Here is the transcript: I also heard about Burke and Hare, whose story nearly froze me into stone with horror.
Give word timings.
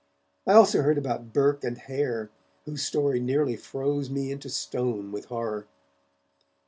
I 0.47 0.53
also 0.53 0.81
heard 0.81 0.97
about 0.97 1.31
Burke 1.31 1.63
and 1.63 1.77
Hare, 1.77 2.31
whose 2.65 2.81
story 2.81 3.19
nearly 3.19 3.55
froze 3.55 4.09
me 4.09 4.31
into 4.31 4.49
stone 4.49 5.11
with 5.11 5.25
horror. 5.25 5.67